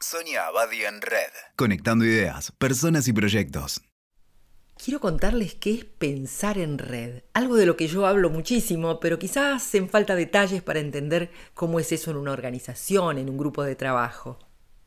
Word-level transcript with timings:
Sonia 0.00 0.46
Abadi 0.46 0.84
en 0.84 1.00
Red. 1.02 1.32
Conectando 1.56 2.04
ideas, 2.04 2.52
personas 2.52 3.08
y 3.08 3.12
proyectos. 3.12 3.82
Quiero 4.76 5.00
contarles 5.00 5.56
qué 5.56 5.74
es 5.74 5.84
pensar 5.84 6.56
en 6.56 6.78
red. 6.78 7.22
Algo 7.34 7.56
de 7.56 7.66
lo 7.66 7.76
que 7.76 7.88
yo 7.88 8.06
hablo 8.06 8.30
muchísimo, 8.30 9.00
pero 9.00 9.18
quizás 9.18 9.56
hacen 9.56 9.88
falta 9.88 10.14
detalles 10.14 10.62
para 10.62 10.78
entender 10.78 11.32
cómo 11.52 11.80
es 11.80 11.90
eso 11.90 12.12
en 12.12 12.16
una 12.16 12.30
organización, 12.30 13.18
en 13.18 13.28
un 13.28 13.36
grupo 13.36 13.64
de 13.64 13.74
trabajo. 13.74 14.38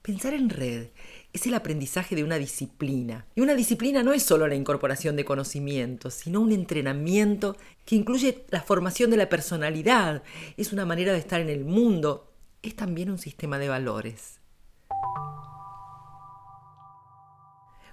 Pensar 0.01 0.33
en 0.33 0.49
red 0.49 0.87
es 1.33 1.45
el 1.45 1.55
aprendizaje 1.55 2.15
de 2.15 2.23
una 2.23 2.37
disciplina. 2.37 3.27
Y 3.35 3.41
una 3.41 3.55
disciplina 3.55 4.03
no 4.03 4.13
es 4.13 4.23
solo 4.23 4.47
la 4.47 4.55
incorporación 4.55 5.17
de 5.17 5.25
conocimientos, 5.25 6.13
sino 6.13 6.39
un 6.39 6.53
entrenamiento 6.53 7.57
que 7.83 7.95
incluye 7.95 8.45
la 8.49 8.61
formación 8.61 9.11
de 9.11 9.17
la 9.17 9.27
personalidad. 9.27 10.23
Es 10.55 10.71
una 10.71 10.85
manera 10.85 11.11
de 11.11 11.19
estar 11.19 11.41
en 11.41 11.49
el 11.49 11.65
mundo. 11.65 12.31
Es 12.63 12.77
también 12.77 13.11
un 13.11 13.19
sistema 13.19 13.59
de 13.59 13.67
valores. 13.67 14.40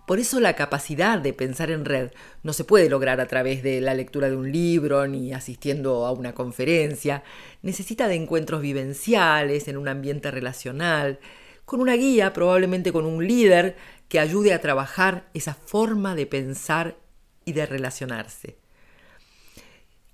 Por 0.09 0.21
eso 0.21 0.41
la 0.41 0.57
capacidad 0.57 1.19
de 1.19 1.35
pensar 1.35 1.71
en 1.71 1.85
red 1.85 2.13
no 2.43 2.55
se 2.55 2.65
puede 2.65 2.89
lograr 2.89 3.21
a 3.21 3.29
través 3.29 3.63
de 3.63 3.83
la 3.83 3.93
lectura 3.93 4.31
de 4.31 4.37
un 4.37 4.51
libro 4.51 5.07
ni 5.07 5.35
asistiendo 5.35 6.07
a 6.07 6.13
una 6.13 6.33
conferencia. 6.33 7.23
Necesita 7.61 8.09
de 8.09 8.15
encuentros 8.15 8.63
vivenciales 8.63 9.69
en 9.69 9.77
un 9.77 9.87
ambiente 9.87 10.31
relacional, 10.31 11.19
con 11.67 11.83
una 11.83 11.93
guía, 11.93 12.33
probablemente 12.33 12.91
con 12.91 13.05
un 13.05 13.29
líder 13.29 13.77
que 14.09 14.19
ayude 14.19 14.55
a 14.55 14.63
trabajar 14.63 15.29
esa 15.35 15.53
forma 15.53 16.15
de 16.15 16.25
pensar 16.25 16.97
y 17.45 17.53
de 17.53 17.67
relacionarse. 17.67 18.57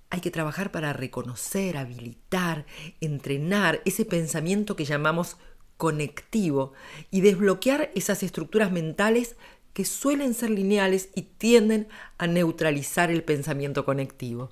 Hay 0.09 0.19
que 0.19 0.29
trabajar 0.29 0.73
para 0.73 0.91
reconocer, 0.91 1.77
habilitar, 1.77 2.65
entrenar 2.99 3.81
ese 3.85 4.03
pensamiento 4.03 4.75
que 4.75 4.83
llamamos 4.83 5.37
conectivo 5.77 6.73
y 7.11 7.21
desbloquear 7.21 7.91
esas 7.95 8.23
estructuras 8.23 8.71
mentales 8.71 9.35
que 9.73 9.85
suelen 9.85 10.33
ser 10.33 10.51
lineales 10.51 11.09
y 11.15 11.23
tienden 11.23 11.87
a 12.17 12.27
neutralizar 12.27 13.11
el 13.11 13.23
pensamiento 13.23 13.83
conectivo. 13.83 14.49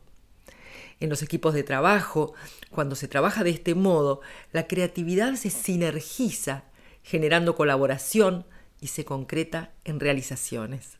En 0.99 1.09
los 1.09 1.21
equipos 1.21 1.53
de 1.53 1.63
trabajo, 1.63 2.33
cuando 2.69 2.95
se 2.95 3.07
trabaja 3.07 3.43
de 3.43 3.49
este 3.49 3.73
modo, 3.75 4.21
la 4.51 4.67
creatividad 4.67 5.35
se 5.35 5.49
sinergiza, 5.49 6.65
generando 7.03 7.55
colaboración 7.55 8.45
y 8.81 8.87
se 8.87 9.05
concreta 9.05 9.71
en 9.85 9.99
realizaciones. 9.99 10.97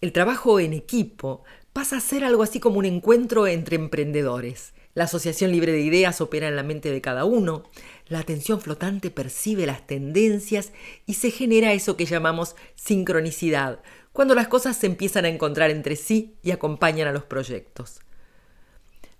El 0.00 0.12
trabajo 0.12 0.60
en 0.60 0.74
equipo 0.74 1.42
pasa 1.72 1.96
a 1.96 2.00
ser 2.00 2.24
algo 2.24 2.42
así 2.42 2.60
como 2.60 2.78
un 2.78 2.84
encuentro 2.84 3.46
entre 3.46 3.76
emprendedores. 3.76 4.72
La 4.98 5.04
asociación 5.04 5.52
libre 5.52 5.70
de 5.70 5.80
ideas 5.80 6.20
opera 6.20 6.48
en 6.48 6.56
la 6.56 6.64
mente 6.64 6.90
de 6.90 7.00
cada 7.00 7.24
uno, 7.24 7.62
la 8.08 8.18
atención 8.18 8.60
flotante 8.60 9.12
percibe 9.12 9.64
las 9.64 9.86
tendencias 9.86 10.72
y 11.06 11.14
se 11.14 11.30
genera 11.30 11.72
eso 11.72 11.96
que 11.96 12.04
llamamos 12.04 12.56
sincronicidad, 12.74 13.78
cuando 14.12 14.34
las 14.34 14.48
cosas 14.48 14.76
se 14.76 14.86
empiezan 14.86 15.24
a 15.24 15.28
encontrar 15.28 15.70
entre 15.70 15.94
sí 15.94 16.34
y 16.42 16.50
acompañan 16.50 17.06
a 17.06 17.12
los 17.12 17.22
proyectos. 17.22 18.00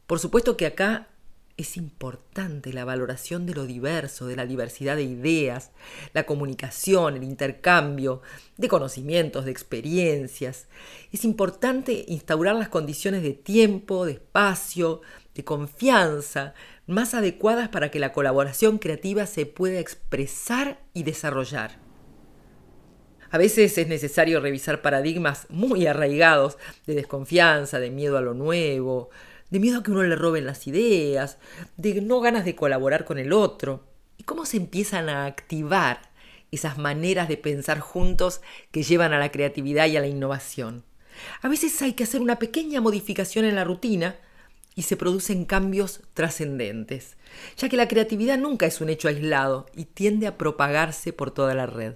Por 0.09 0.19
supuesto 0.19 0.57
que 0.57 0.67
acá 0.67 1.07
es 1.59 1.77
importante 1.77 2.73
la 2.73 2.85
valoración 2.85 3.45
de 3.45 3.53
lo 3.53 3.67
diverso, 3.67 4.27
de 4.27 4.37
la 4.37 4.47
diversidad 4.47 4.95
de 4.95 5.03
ideas, 5.03 5.73
la 6.13 6.25
comunicación, 6.25 7.17
el 7.17 7.25
intercambio 7.25 8.23
de 8.57 8.69
conocimientos, 8.69 9.45
de 9.45 9.51
experiencias. 9.51 10.69
Es 11.13 11.25
importante 11.25 12.05
instaurar 12.07 12.55
las 12.55 12.69
condiciones 12.69 13.25
de 13.25 13.33
tiempo, 13.33 14.07
de 14.07 14.13
espacio, 14.13 15.03
de 15.39 15.45
confianza 15.45 16.53
más 16.89 17.15
adecuadas 17.15 17.69
para 17.69 17.93
que 17.93 18.01
la 18.01 18.13
colaboración 18.13 18.79
creativa 18.79 19.25
se 19.25 19.47
pueda 19.47 19.79
expresar 19.79 20.81
y 20.95 21.05
desarrollar. 21.05 21.79
A 23.31 23.39
veces 23.39 23.79
es 23.79 23.87
necesario 23.87 24.41
revisar 24.41 24.83
paradigmas 24.83 25.47
muy 25.49 25.87
arraigados 25.87 26.59
de 26.87 26.97
desconfianza, 26.97 27.79
de 27.79 27.93
miedo 27.93 28.19
a 28.19 28.21
lo 28.21 28.35
nuevo, 28.35 29.11
de 29.49 29.61
miedo 29.61 29.79
a 29.79 29.83
que 29.85 29.93
uno 29.93 30.03
le 30.03 30.17
roben 30.17 30.45
las 30.45 30.67
ideas, 30.67 31.39
de 31.77 32.01
no 32.01 32.21
ganas 32.21 32.45
de 32.45 32.57
colaborar 32.57 33.05
con 33.05 33.19
el 33.19 33.33
otro. 33.33 33.85
¿Y 34.17 34.25
cómo 34.25 34.45
se 34.45 34.57
empiezan 34.57 35.09
a 35.09 35.27
activar 35.27 36.01
esas 36.51 36.79
maneras 36.79 37.29
de 37.29 37.37
pensar 37.37 37.79
juntos 37.79 38.41
que 38.73 38.83
llevan 38.83 39.13
a 39.13 39.21
la 39.21 39.31
creatividad 39.31 39.87
y 39.87 39.97
a 39.97 40.01
la 40.01 40.09
innovación? 40.09 40.83
A 41.43 41.49
veces 41.49 41.81
hay 41.81 41.93
que 41.93 42.03
hacer 42.03 42.23
una 42.23 42.41
pequeña 42.41 42.81
modificación 42.81 43.45
en 43.45 43.55
la 43.55 43.63
rutina 43.63 44.17
y 44.79 44.83
se 44.83 44.97
producen 44.97 45.45
cambios 45.45 46.03
trascendentes, 46.15 47.17
ya 47.57 47.69
que 47.69 47.77
la 47.77 47.89
creatividad 47.89 48.39
nunca 48.39 48.65
es 48.65 48.81
un 48.81 48.89
hecho 48.89 49.09
aislado 49.09 49.67
y 49.75 49.87
tiende 49.87 50.29
a 50.29 50.39
propagarse 50.39 51.13
por 51.13 51.33
toda 51.33 51.57
la 51.57 51.67
red. 51.67 51.95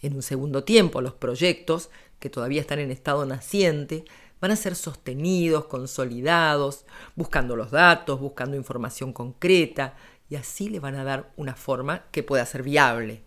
En 0.00 0.14
un 0.14 0.22
segundo 0.22 0.64
tiempo, 0.64 1.02
los 1.02 1.12
proyectos, 1.12 1.90
que 2.18 2.30
todavía 2.30 2.62
están 2.62 2.78
en 2.78 2.90
estado 2.90 3.26
naciente, 3.26 4.06
van 4.40 4.50
a 4.50 4.56
ser 4.56 4.76
sostenidos, 4.76 5.66
consolidados, 5.66 6.86
buscando 7.16 7.54
los 7.54 7.70
datos, 7.70 8.18
buscando 8.18 8.56
información 8.56 9.12
concreta, 9.12 9.94
y 10.30 10.36
así 10.36 10.70
le 10.70 10.80
van 10.80 10.94
a 10.94 11.04
dar 11.04 11.30
una 11.36 11.54
forma 11.54 12.06
que 12.12 12.22
pueda 12.22 12.46
ser 12.46 12.62
viable. 12.62 13.20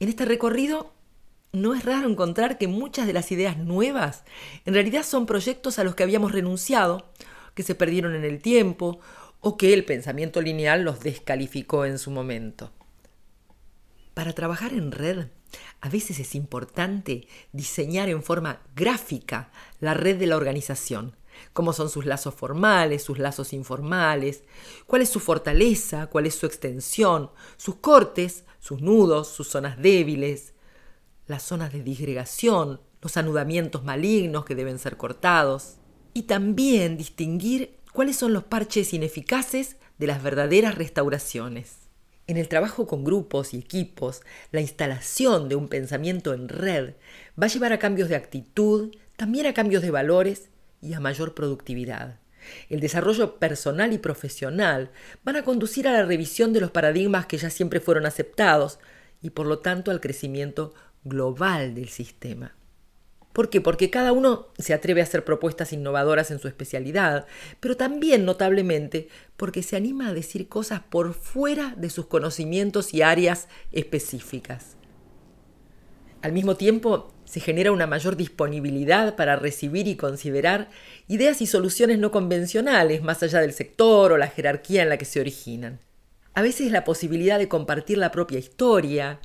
En 0.00 0.08
este 0.08 0.24
recorrido 0.24 0.94
no 1.52 1.74
es 1.74 1.84
raro 1.84 2.08
encontrar 2.08 2.58
que 2.58 2.68
muchas 2.68 3.06
de 3.06 3.12
las 3.12 3.32
ideas 3.32 3.56
nuevas 3.56 4.24
en 4.64 4.74
realidad 4.74 5.02
son 5.02 5.26
proyectos 5.26 5.78
a 5.78 5.84
los 5.84 5.94
que 5.94 6.02
habíamos 6.02 6.32
renunciado, 6.32 7.10
que 7.54 7.62
se 7.62 7.74
perdieron 7.74 8.14
en 8.14 8.24
el 8.24 8.40
tiempo 8.40 9.00
o 9.40 9.56
que 9.56 9.72
el 9.72 9.84
pensamiento 9.84 10.40
lineal 10.40 10.82
los 10.82 11.00
descalificó 11.00 11.84
en 11.84 11.98
su 11.98 12.10
momento. 12.10 12.72
Para 14.14 14.32
trabajar 14.32 14.72
en 14.72 14.92
red, 14.92 15.26
a 15.80 15.88
veces 15.88 16.18
es 16.18 16.34
importante 16.34 17.26
diseñar 17.52 18.08
en 18.08 18.22
forma 18.22 18.60
gráfica 18.74 19.50
la 19.80 19.94
red 19.94 20.18
de 20.18 20.26
la 20.26 20.36
organización, 20.36 21.16
cómo 21.52 21.72
son 21.72 21.88
sus 21.88 22.04
lazos 22.04 22.34
formales, 22.34 23.02
sus 23.02 23.18
lazos 23.18 23.52
informales, 23.52 24.42
cuál 24.86 25.02
es 25.02 25.08
su 25.08 25.20
fortaleza, 25.20 26.08
cuál 26.08 26.26
es 26.26 26.34
su 26.34 26.46
extensión, 26.46 27.30
sus 27.56 27.76
cortes, 27.76 28.44
sus 28.58 28.82
nudos, 28.82 29.28
sus 29.28 29.48
zonas 29.48 29.80
débiles, 29.80 30.52
las 31.28 31.44
zonas 31.44 31.72
de 31.72 31.82
disgregación, 31.82 32.80
los 33.00 33.16
anudamientos 33.16 33.84
malignos 33.84 34.44
que 34.44 34.54
deben 34.54 34.78
ser 34.78 34.96
cortados, 34.96 35.76
y 36.14 36.22
también 36.22 36.96
distinguir 36.96 37.78
cuáles 37.92 38.16
son 38.16 38.32
los 38.32 38.44
parches 38.44 38.92
ineficaces 38.92 39.76
de 39.98 40.06
las 40.06 40.22
verdaderas 40.22 40.74
restauraciones. 40.74 41.88
En 42.26 42.36
el 42.36 42.48
trabajo 42.48 42.86
con 42.86 43.04
grupos 43.04 43.54
y 43.54 43.58
equipos, 43.58 44.22
la 44.50 44.60
instalación 44.60 45.48
de 45.48 45.54
un 45.54 45.68
pensamiento 45.68 46.34
en 46.34 46.48
red 46.48 46.94
va 47.40 47.46
a 47.46 47.48
llevar 47.48 47.72
a 47.72 47.78
cambios 47.78 48.08
de 48.08 48.16
actitud, 48.16 48.94
también 49.16 49.46
a 49.46 49.54
cambios 49.54 49.82
de 49.82 49.90
valores 49.90 50.50
y 50.82 50.92
a 50.92 51.00
mayor 51.00 51.34
productividad. 51.34 52.18
El 52.68 52.80
desarrollo 52.80 53.36
personal 53.36 53.92
y 53.92 53.98
profesional 53.98 54.90
van 55.24 55.36
a 55.36 55.42
conducir 55.42 55.88
a 55.88 55.92
la 55.92 56.04
revisión 56.04 56.52
de 56.52 56.60
los 56.60 56.70
paradigmas 56.70 57.26
que 57.26 57.38
ya 57.38 57.50
siempre 57.50 57.80
fueron 57.80 58.06
aceptados 58.06 58.78
y 59.22 59.30
por 59.30 59.46
lo 59.46 59.58
tanto 59.60 59.90
al 59.90 60.00
crecimiento 60.00 60.74
global 61.08 61.74
del 61.74 61.88
sistema. 61.88 62.54
¿Por 63.32 63.50
qué? 63.50 63.60
Porque 63.60 63.88
cada 63.88 64.12
uno 64.12 64.48
se 64.58 64.74
atreve 64.74 65.00
a 65.00 65.04
hacer 65.04 65.24
propuestas 65.24 65.72
innovadoras 65.72 66.30
en 66.30 66.40
su 66.40 66.48
especialidad, 66.48 67.26
pero 67.60 67.76
también 67.76 68.24
notablemente 68.24 69.08
porque 69.36 69.62
se 69.62 69.76
anima 69.76 70.08
a 70.08 70.12
decir 70.12 70.48
cosas 70.48 70.80
por 70.80 71.14
fuera 71.14 71.74
de 71.76 71.88
sus 71.90 72.06
conocimientos 72.06 72.92
y 72.94 73.02
áreas 73.02 73.48
específicas. 73.70 74.76
Al 76.20 76.32
mismo 76.32 76.56
tiempo, 76.56 77.12
se 77.26 77.38
genera 77.38 77.70
una 77.70 77.86
mayor 77.86 78.16
disponibilidad 78.16 79.14
para 79.14 79.36
recibir 79.36 79.86
y 79.86 79.96
considerar 79.96 80.68
ideas 81.06 81.40
y 81.40 81.46
soluciones 81.46 81.98
no 81.98 82.10
convencionales 82.10 83.02
más 83.02 83.22
allá 83.22 83.40
del 83.40 83.52
sector 83.52 84.10
o 84.10 84.18
la 84.18 84.26
jerarquía 84.26 84.82
en 84.82 84.88
la 84.88 84.98
que 84.98 85.04
se 85.04 85.20
originan. 85.20 85.78
A 86.38 86.40
veces 86.40 86.70
la 86.70 86.84
posibilidad 86.84 87.36
de 87.36 87.48
compartir 87.48 87.98
la 87.98 88.12
propia 88.12 88.38
historia, 88.38 89.18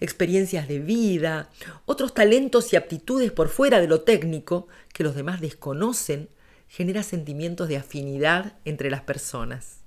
experiencias 0.00 0.66
de 0.66 0.80
vida, 0.80 1.48
otros 1.84 2.12
talentos 2.12 2.72
y 2.72 2.76
aptitudes 2.76 3.30
por 3.30 3.50
fuera 3.50 3.80
de 3.80 3.86
lo 3.86 4.00
técnico 4.00 4.66
que 4.92 5.04
los 5.04 5.14
demás 5.14 5.40
desconocen, 5.40 6.28
genera 6.66 7.04
sentimientos 7.04 7.68
de 7.68 7.76
afinidad 7.76 8.58
entre 8.64 8.90
las 8.90 9.02
personas. 9.02 9.82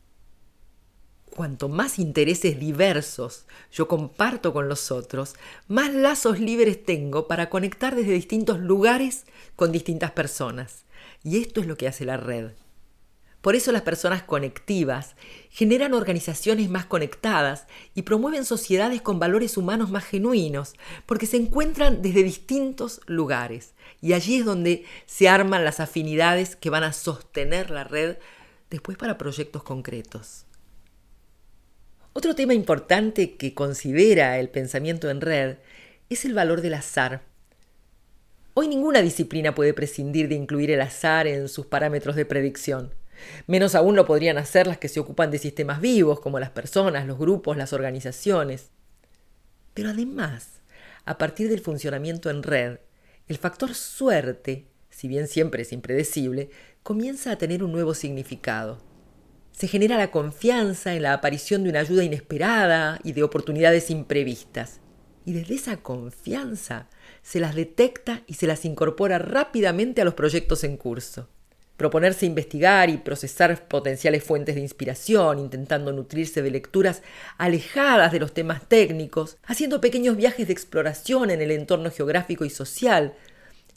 Cuanto 1.30 1.68
más 1.68 2.00
intereses 2.00 2.58
diversos 2.58 3.46
yo 3.74 3.90
comparto 3.90 4.54
con 4.54 4.70
los 4.70 4.90
otros, 4.90 5.36
más 5.68 5.94
lazos 5.94 6.40
libres 6.40 6.82
tengo 6.86 7.28
para 7.28 7.50
conectar 7.50 7.94
desde 7.94 8.14
distintos 8.14 8.58
lugares 8.58 9.26
con 9.58 9.74
distintas 9.74 10.12
personas. 10.12 10.86
Y 11.26 11.42
esto 11.42 11.60
es 11.60 11.68
lo 11.68 11.76
que 11.76 11.90
hace 11.90 12.06
la 12.06 12.16
red. 12.16 12.52
Por 13.42 13.56
eso 13.56 13.72
las 13.72 13.84
personas 13.84 14.24
conectivas 14.24 15.16
generan 15.50 15.94
organizaciones 15.94 16.70
más 16.70 16.86
conectadas 16.86 17.68
y 17.96 18.02
promueven 18.02 18.44
sociedades 18.44 19.02
con 19.02 19.18
valores 19.18 19.56
humanos 19.56 19.92
más 19.92 20.04
genuinos, 20.04 20.74
porque 21.06 21.26
se 21.26 21.38
encuentran 21.38 22.02
desde 22.02 22.24
distintos 22.24 23.00
lugares. 23.06 23.74
Y 24.02 24.14
allí 24.14 24.40
es 24.40 24.46
donde 24.46 24.84
se 25.06 25.30
arman 25.30 25.64
las 25.64 25.80
afinidades 25.80 26.58
que 26.58 26.70
van 26.70 26.84
a 26.84 26.92
sostener 26.92 27.70
la 27.70 27.86
red 27.86 28.18
después 28.70 28.98
para 28.98 29.18
proyectos 29.18 29.64
concretos. 29.64 30.46
Otro 32.12 32.36
tema 32.36 32.54
importante 32.54 33.38
que 33.38 33.54
considera 33.54 34.38
el 34.40 34.50
pensamiento 34.50 35.10
en 35.10 35.22
red 35.22 35.58
es 36.10 36.26
el 36.26 36.34
valor 36.34 36.60
del 36.62 36.74
azar. 36.74 37.22
Hoy 38.54 38.68
ninguna 38.68 39.02
disciplina 39.02 39.56
puede 39.56 39.74
prescindir 39.74 40.28
de 40.28 40.36
incluir 40.36 40.72
el 40.72 40.82
azar 40.82 41.28
en 41.28 41.48
sus 41.48 41.68
parámetros 41.68 42.18
de 42.18 42.26
predicción. 42.26 42.99
Menos 43.48 43.76
aún 43.76 43.96
lo 43.96 44.06
podrían 44.06 44.38
hacer 44.38 44.68
las 44.68 44.78
que 44.78 44.90
se 44.90 45.00
ocupan 45.00 45.32
de 45.32 45.38
sistemas 45.38 45.82
vivos, 45.82 46.20
como 46.20 46.40
las 46.40 46.50
personas, 46.50 47.06
los 47.06 47.18
grupos, 47.18 47.58
las 47.58 47.74
organizaciones. 47.74 48.72
Pero 49.74 49.90
además, 49.90 50.62
a 51.06 51.18
partir 51.18 51.50
del 51.50 51.62
funcionamiento 51.62 52.30
en 52.30 52.44
red, 52.44 52.80
el 53.28 53.38
factor 53.38 53.74
suerte, 53.76 54.68
si 54.90 55.08
bien 55.08 55.28
siempre 55.28 55.62
es 55.62 55.72
impredecible, 55.72 56.50
comienza 56.84 57.32
a 57.32 57.38
tener 57.38 57.64
un 57.64 57.72
nuevo 57.72 57.94
significado. 57.94 58.82
Se 59.52 59.68
genera 59.68 59.98
la 59.98 60.12
confianza 60.12 60.96
en 60.96 61.04
la 61.04 61.14
aparición 61.14 61.64
de 61.64 61.70
una 61.70 61.82
ayuda 61.82 62.04
inesperada 62.04 63.00
y 63.04 63.12
de 63.14 63.24
oportunidades 63.24 63.90
imprevistas. 63.90 64.80
Y 65.26 65.34
desde 65.34 65.56
esa 65.56 65.78
confianza 65.78 66.88
se 67.22 67.40
las 67.40 67.56
detecta 67.56 68.24
y 68.26 68.36
se 68.36 68.48
las 68.48 68.66
incorpora 68.66 69.20
rápidamente 69.20 70.02
a 70.02 70.06
los 70.06 70.14
proyectos 70.14 70.64
en 70.64 70.78
curso. 70.78 71.30
Proponerse 71.80 72.26
investigar 72.26 72.90
y 72.90 72.98
procesar 72.98 73.66
potenciales 73.70 74.22
fuentes 74.22 74.56
de 74.56 74.60
inspiración, 74.60 75.40
intentando 75.40 75.94
nutrirse 75.94 76.42
de 76.42 76.52
lecturas 76.52 77.02
alejadas 77.38 78.12
de 78.12 78.20
los 78.20 78.34
temas 78.34 78.68
técnicos, 78.68 79.38
haciendo 79.46 79.80
pequeños 79.80 80.18
viajes 80.18 80.48
de 80.48 80.52
exploración 80.52 81.32
en 81.32 81.42
el 81.42 81.52
entorno 81.52 81.90
geográfico 81.90 82.44
y 82.44 82.50
social, 82.50 83.14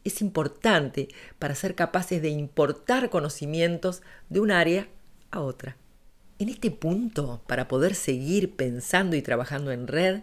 es 0.02 0.20
importante 0.20 1.10
para 1.38 1.54
ser 1.54 1.76
capaces 1.76 2.20
de 2.20 2.30
importar 2.30 3.08
conocimientos 3.08 4.02
de 4.30 4.40
un 4.40 4.50
área 4.50 4.88
a 5.30 5.40
otra. 5.40 5.76
En 6.42 6.48
este 6.48 6.72
punto, 6.72 7.40
para 7.46 7.68
poder 7.68 7.94
seguir 7.94 8.56
pensando 8.56 9.14
y 9.14 9.22
trabajando 9.22 9.70
en 9.70 9.86
red, 9.86 10.22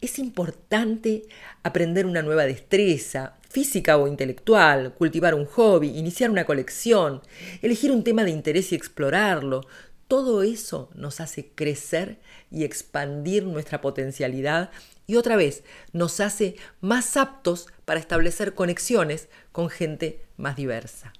es 0.00 0.20
importante 0.20 1.24
aprender 1.64 2.06
una 2.06 2.22
nueva 2.22 2.44
destreza, 2.44 3.34
física 3.50 3.96
o 3.96 4.06
intelectual, 4.06 4.94
cultivar 4.94 5.34
un 5.34 5.44
hobby, 5.44 5.88
iniciar 5.88 6.30
una 6.30 6.44
colección, 6.44 7.20
elegir 7.62 7.90
un 7.90 8.04
tema 8.04 8.22
de 8.22 8.30
interés 8.30 8.70
y 8.70 8.76
explorarlo. 8.76 9.62
Todo 10.06 10.44
eso 10.44 10.88
nos 10.94 11.18
hace 11.18 11.48
crecer 11.48 12.20
y 12.48 12.62
expandir 12.62 13.42
nuestra 13.42 13.80
potencialidad 13.80 14.70
y 15.08 15.16
otra 15.16 15.34
vez 15.34 15.64
nos 15.92 16.20
hace 16.20 16.54
más 16.80 17.16
aptos 17.16 17.66
para 17.84 17.98
establecer 17.98 18.54
conexiones 18.54 19.28
con 19.50 19.68
gente 19.68 20.22
más 20.36 20.54
diversa. 20.54 21.12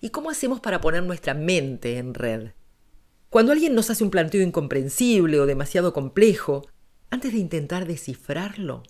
¿Y 0.00 0.08
cómo 0.08 0.30
hacemos 0.30 0.60
para 0.60 0.80
poner 0.80 1.02
nuestra 1.02 1.34
mente 1.34 1.98
en 1.98 2.14
red? 2.14 2.52
Cuando 3.34 3.50
alguien 3.50 3.74
nos 3.74 3.90
hace 3.90 4.04
un 4.04 4.12
planteo 4.12 4.42
incomprensible 4.42 5.40
o 5.40 5.46
demasiado 5.46 5.92
complejo, 5.92 6.68
antes 7.10 7.32
de 7.32 7.40
intentar 7.40 7.84
descifrarlo, 7.84 8.84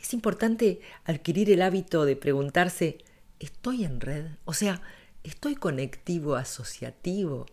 es 0.00 0.14
importante 0.14 0.80
adquirir 1.04 1.50
el 1.50 1.60
hábito 1.60 2.06
de 2.06 2.16
preguntarse, 2.16 2.96
¿estoy 3.38 3.84
en 3.84 4.00
red? 4.00 4.24
O 4.46 4.54
sea, 4.54 4.80
¿estoy 5.24 5.56
conectivo 5.56 6.36
asociativo? 6.36 7.44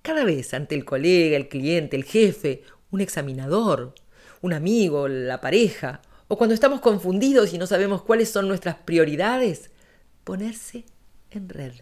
Cada 0.00 0.24
vez 0.24 0.54
ante 0.54 0.74
el 0.74 0.86
colega, 0.86 1.36
el 1.36 1.50
cliente, 1.50 1.94
el 1.94 2.04
jefe, 2.04 2.62
un 2.90 3.02
examinador, 3.02 3.94
un 4.40 4.54
amigo, 4.54 5.08
la 5.08 5.42
pareja, 5.42 6.00
o 6.26 6.38
cuando 6.38 6.54
estamos 6.54 6.80
confundidos 6.80 7.52
y 7.52 7.58
no 7.58 7.66
sabemos 7.66 8.00
cuáles 8.00 8.30
son 8.30 8.48
nuestras 8.48 8.76
prioridades, 8.76 9.70
ponerse 10.24 10.86
en 11.30 11.50
red 11.50 11.74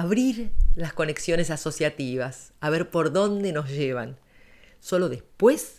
abrir 0.00 0.52
las 0.74 0.94
conexiones 0.94 1.50
asociativas, 1.50 2.54
a 2.60 2.70
ver 2.70 2.90
por 2.90 3.12
dónde 3.12 3.52
nos 3.52 3.68
llevan. 3.68 4.16
Solo 4.80 5.10
después 5.10 5.76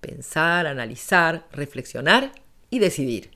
pensar, 0.00 0.68
analizar, 0.68 1.48
reflexionar 1.50 2.30
y 2.70 2.78
decidir. 2.78 3.32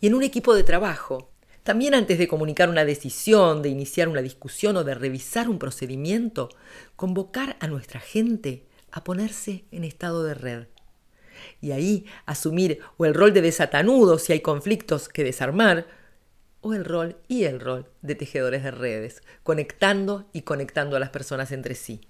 Y 0.00 0.06
en 0.06 0.14
un 0.14 0.22
equipo 0.22 0.54
de 0.54 0.62
trabajo, 0.62 1.32
también 1.64 1.94
antes 1.94 2.18
de 2.18 2.28
comunicar 2.28 2.68
una 2.68 2.84
decisión, 2.84 3.60
de 3.60 3.70
iniciar 3.70 4.08
una 4.08 4.22
discusión 4.22 4.76
o 4.76 4.84
de 4.84 4.94
revisar 4.94 5.48
un 5.48 5.58
procedimiento, 5.58 6.48
convocar 6.94 7.56
a 7.58 7.66
nuestra 7.66 7.98
gente 7.98 8.66
a 8.92 9.02
ponerse 9.02 9.64
en 9.72 9.82
estado 9.82 10.22
de 10.22 10.34
red. 10.34 10.66
Y 11.60 11.72
ahí 11.72 12.06
asumir 12.24 12.80
o 12.96 13.04
el 13.04 13.14
rol 13.14 13.32
de 13.32 13.42
desatanudo 13.42 14.18
si 14.18 14.32
hay 14.32 14.40
conflictos 14.40 15.08
que 15.08 15.24
desarmar, 15.24 15.88
o 16.60 16.74
el 16.74 16.84
rol 16.84 17.16
y 17.28 17.44
el 17.44 17.60
rol 17.60 17.86
de 18.02 18.14
tejedores 18.14 18.62
de 18.62 18.70
redes, 18.70 19.22
conectando 19.42 20.28
y 20.32 20.42
conectando 20.42 20.96
a 20.96 21.00
las 21.00 21.10
personas 21.10 21.52
entre 21.52 21.74
sí. 21.74 22.00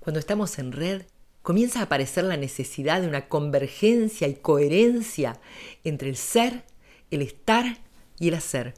Cuando 0.00 0.20
estamos 0.20 0.58
en 0.58 0.72
red, 0.72 1.02
comienza 1.42 1.80
a 1.80 1.84
aparecer 1.84 2.24
la 2.24 2.36
necesidad 2.36 3.00
de 3.00 3.08
una 3.08 3.28
convergencia 3.28 4.28
y 4.28 4.34
coherencia 4.34 5.40
entre 5.84 6.08
el 6.08 6.16
ser, 6.16 6.64
el 7.10 7.22
estar 7.22 7.78
y 8.18 8.28
el 8.28 8.34
hacer. 8.34 8.74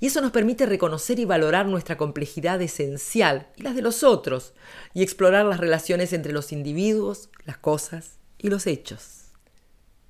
Y 0.00 0.06
eso 0.06 0.20
nos 0.20 0.32
permite 0.32 0.66
reconocer 0.66 1.18
y 1.18 1.24
valorar 1.24 1.66
nuestra 1.66 1.96
complejidad 1.96 2.60
esencial 2.60 3.48
y 3.56 3.62
las 3.62 3.74
de 3.74 3.82
los 3.82 4.02
otros, 4.02 4.52
y 4.92 5.02
explorar 5.02 5.46
las 5.46 5.60
relaciones 5.60 6.12
entre 6.12 6.32
los 6.32 6.52
individuos, 6.52 7.30
las 7.44 7.58
cosas 7.58 8.18
y 8.38 8.48
los 8.50 8.66
hechos. 8.66 9.25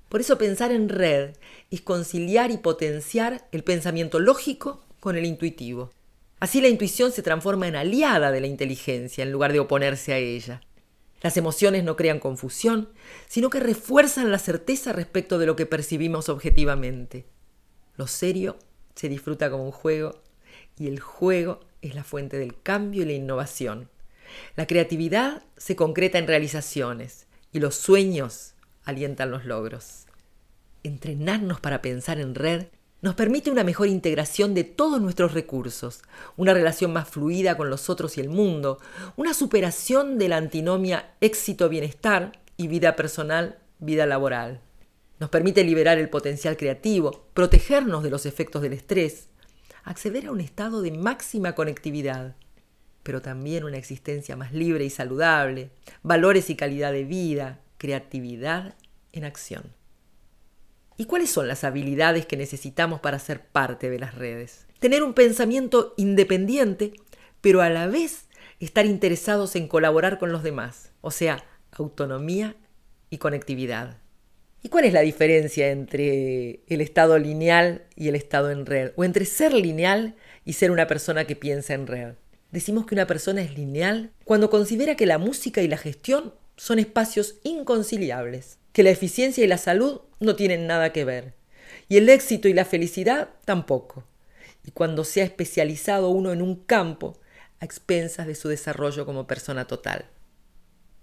Por 0.09 0.21
eso 0.21 0.39
pensar 0.39 0.73
en 0.73 0.89
red 0.89 1.37
es 1.71 1.81
conciliar 1.81 2.51
y 2.51 2.59
potenciar 2.59 3.49
el 3.53 3.65
pensamiento 3.65 4.21
lógico 4.21 4.85
con 5.01 5.17
el 5.17 5.25
intuitivo. 5.25 5.91
Así 6.39 6.61
la 6.61 6.69
intuición 6.69 7.13
se 7.13 7.23
transforma 7.23 7.67
en 7.67 7.77
aliada 7.77 8.31
de 8.31 8.41
la 8.41 8.47
inteligencia 8.47 9.25
en 9.25 9.33
lugar 9.33 9.53
de 9.53 9.61
oponerse 9.61 10.13
a 10.13 10.19
ella. 10.19 10.61
Las 11.23 11.37
emociones 11.37 11.83
no 11.83 11.97
crean 11.97 12.21
confusión, 12.21 12.91
sino 13.27 13.51
que 13.51 13.59
refuerzan 13.59 14.31
la 14.31 14.39
certeza 14.39 14.93
respecto 14.93 15.39
de 15.39 15.47
lo 15.47 15.57
que 15.57 15.67
percibimos 15.67 16.29
objetivamente. 16.29 17.27
Lo 17.97 18.07
serio 18.07 18.59
se 18.95 19.09
disfruta 19.09 19.51
como 19.51 19.65
un 19.65 19.73
juego 19.73 20.21
y 20.79 20.89
el 20.89 21.01
juego 21.01 21.61
es 21.81 21.95
la 21.95 22.05
fuente 22.05 22.37
del 22.37 22.61
cambio 22.63 23.03
y 23.03 23.07
la 23.07 23.13
innovación. 23.13 23.89
La 24.57 24.67
creatividad 24.67 25.43
se 25.57 25.75
concreta 25.75 26.19
en 26.19 26.27
realizaciones 26.27 27.27
y 27.53 27.61
los 27.61 27.77
sueños 27.77 28.56
alientan 28.87 29.31
los 29.31 29.45
logros. 29.45 30.07
Entrenarnos 30.83 31.61
para 31.61 31.83
pensar 31.83 32.19
en 32.19 32.35
red 32.35 32.67
nos 33.03 33.15
permite 33.15 33.51
una 33.51 33.63
mejor 33.63 33.89
integración 33.89 34.55
de 34.55 34.65
todos 34.65 35.01
nuestros 35.01 35.35
recursos, 35.35 36.03
una 36.37 36.55
relación 36.55 36.93
más 36.93 37.09
fluida 37.09 37.57
con 37.57 37.69
los 37.69 37.91
otros 37.91 38.17
y 38.17 38.21
el 38.21 38.31
mundo, 38.31 38.79
una 39.17 39.35
superación 39.35 40.19
de 40.19 40.29
la 40.29 40.39
antinomia 40.39 41.13
éxito-bienestar 41.21 42.33
y 42.57 42.69
vida 42.69 42.97
personal, 42.97 43.59
vida 43.79 44.07
laboral. 44.07 44.61
Nos 45.19 45.31
permite 45.31 45.63
liberar 45.63 45.99
el 45.99 46.09
potencial 46.09 46.57
creativo, 46.57 47.29
protegernos 47.35 48.03
de 48.03 48.11
los 48.11 48.27
efectos 48.27 48.63
del 48.63 48.73
estrés, 48.73 49.29
acceder 49.85 50.27
a 50.27 50.33
un 50.33 50.41
estado 50.41 50.83
de 50.83 50.91
máxima 50.91 51.55
conectividad, 51.55 52.35
pero 53.03 53.23
también 53.23 53.65
una 53.65 53.77
existencia 53.77 54.37
más 54.37 54.53
libre 54.53 54.85
y 54.85 54.91
saludable, 54.91 55.71
valores 56.03 56.51
y 56.51 56.57
calidad 56.57 56.93
de 56.93 57.05
vida, 57.05 57.61
creatividad 57.79 58.75
en 59.17 59.25
acción. 59.25 59.73
¿Y 60.97 61.05
cuáles 61.05 61.31
son 61.31 61.49
las 61.49 61.65
habilidades 61.65 62.27
que 62.27 62.37
necesitamos 62.37 63.01
para 63.01 63.19
ser 63.19 63.41
parte 63.41 63.91
de 63.91 63.99
las 63.99 64.15
redes? 64.15 64.67
Tener 64.79 65.03
un 65.03 65.15
pensamiento 65.15 65.95
independiente, 65.97 66.95
pero 67.41 67.61
a 67.61 67.69
la 67.69 67.87
vez 67.87 68.29
estar 68.61 68.87
interesados 68.87 69.57
en 69.57 69.69
colaborar 69.69 70.19
con 70.19 70.33
los 70.33 70.43
demás, 70.43 70.93
o 71.03 71.11
sea, 71.11 71.45
autonomía 71.73 72.57
y 73.11 73.19
conectividad. 73.19 73.99
¿Y 74.63 74.69
cuál 74.69 74.85
es 74.85 74.93
la 74.93 75.03
diferencia 75.03 75.71
entre 75.71 76.61
el 76.67 76.81
estado 76.81 77.19
lineal 77.19 77.85
y 77.95 78.09
el 78.09 78.17
estado 78.17 78.51
en 78.51 78.67
red? 78.67 78.93
O 78.97 79.05
entre 79.05 79.25
ser 79.25 79.53
lineal 79.53 80.17
y 80.45 80.55
ser 80.55 80.71
una 80.71 80.87
persona 80.87 81.25
que 81.25 81.37
piensa 81.37 81.75
en 81.75 81.87
red. 81.87 82.15
Decimos 82.51 82.87
que 82.87 82.95
una 82.95 83.07
persona 83.07 83.43
es 83.43 83.57
lineal 83.57 84.13
cuando 84.25 84.51
considera 84.51 84.97
que 84.97 85.07
la 85.07 85.19
música 85.19 85.63
y 85.63 85.69
la 85.69 85.77
gestión 85.77 86.35
son 86.57 86.79
espacios 86.79 87.37
inconciliables, 87.45 88.59
que 88.77 88.83
la 88.83 88.91
eficiencia 88.91 89.43
y 89.43 89.47
la 89.47 89.57
salud 89.57 90.03
no 90.21 90.37
tienen 90.37 90.67
nada 90.67 90.93
que 90.93 91.07
ver, 91.07 91.33
y 91.89 91.97
el 91.97 92.11
éxito 92.11 92.47
y 92.47 92.53
la 92.53 92.67
felicidad 92.67 93.31
tampoco. 93.47 94.05
Y 94.67 94.71
cuando 94.71 95.03
se 95.03 95.23
ha 95.23 95.25
especializado 95.25 96.11
uno 96.11 96.31
en 96.31 96.43
un 96.43 96.57
campo, 96.57 97.19
a 97.59 97.65
expensas 97.65 98.27
de 98.27 98.35
su 98.35 98.49
desarrollo 98.49 99.07
como 99.07 99.27
persona 99.27 99.67
total. 99.67 100.05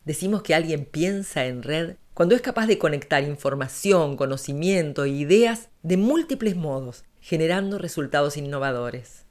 Decimos 0.06 0.44
que 0.44 0.54
alguien 0.54 0.86
piensa 0.86 1.48
en 1.48 1.64
red 1.64 1.96
cuando 2.14 2.36
es 2.36 2.44
capaz 2.44 2.68
de 2.68 2.78
conectar 2.78 3.24
información, 3.24 4.18
conocimiento 4.18 5.06
e 5.06 5.10
ideas 5.10 5.70
de 5.82 5.98
múltiples 5.98 6.56
modos, 6.56 7.06
generando 7.22 7.80
resultados 7.80 8.38
innovadores. 8.38 9.26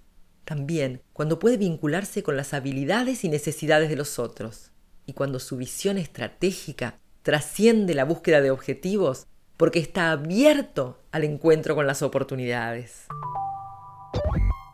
También 0.44 1.00
cuando 1.12 1.38
puede 1.38 1.58
vincularse 1.58 2.24
con 2.24 2.36
las 2.36 2.54
habilidades 2.54 3.22
y 3.22 3.28
necesidades 3.28 3.88
de 3.88 3.94
los 3.94 4.18
otros 4.18 4.72
y 5.06 5.12
cuando 5.12 5.38
su 5.38 5.56
visión 5.56 5.96
estratégica 5.96 6.98
trasciende 7.22 7.94
la 7.94 8.04
búsqueda 8.04 8.40
de 8.40 8.50
objetivos 8.50 9.26
porque 9.56 9.78
está 9.78 10.10
abierto 10.10 10.98
al 11.12 11.24
encuentro 11.24 11.74
con 11.74 11.86
las 11.86 12.02
oportunidades. 12.02 13.06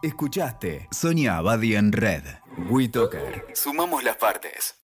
Escuchaste 0.03 0.89
Sonia 0.91 1.37
Abadi 1.37 1.75
en 1.75 1.93
Red. 1.93 2.23
WeToker. 2.71 3.47
Sumamos 3.55 4.03
las 4.05 4.17
partes. 4.17 4.77